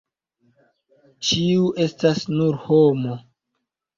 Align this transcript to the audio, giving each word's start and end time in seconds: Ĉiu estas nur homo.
Ĉiu 1.27 1.67
estas 1.85 2.23
nur 2.39 2.57
homo. 2.65 3.19